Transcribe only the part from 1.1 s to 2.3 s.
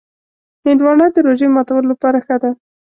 د روژې ماتولو لپاره